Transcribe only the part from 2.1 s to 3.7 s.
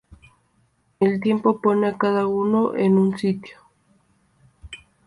uno en su sitio